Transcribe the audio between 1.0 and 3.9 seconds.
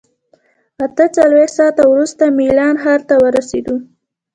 څلوېښت ساعته وروسته میلان ښار ته ورسېدو.